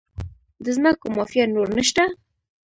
[0.63, 2.03] د ځمکو مافیا نور نشته؟